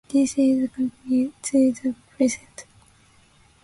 [0.09, 2.65] This use continues to the present.